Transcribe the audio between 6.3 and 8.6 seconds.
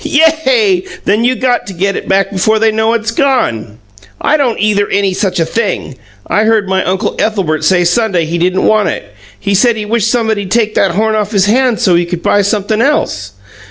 heard my Uncle Ethelbert say Sunday he